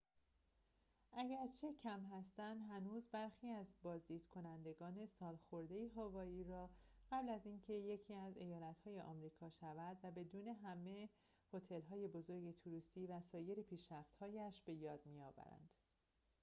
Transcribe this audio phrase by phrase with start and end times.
[1.11, 6.69] اگرچه کم هستند هنوز برخی از بازدید کنندگان سالخورده هاوایی را
[7.11, 11.09] قبل از اینکه یکی از ایالت‌های امریکا شود و بدون همه
[11.53, 15.69] هتل‌های بزرگ توریستی و سایر پیشرفت‌هایش به یاد می‌آورند